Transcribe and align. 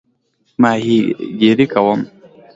ماهیګیري 0.61 1.65
کوم؟ 1.73 1.99